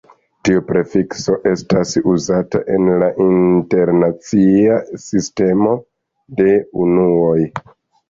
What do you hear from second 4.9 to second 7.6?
sistemo de unuoj.